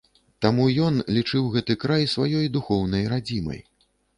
Таму 0.45 0.63
ён 0.85 0.95
лічыў 1.17 1.51
гэты 1.57 1.77
край 1.83 2.09
сваёй 2.17 2.51
духоўнай 2.59 3.07
радзімай. 3.13 3.65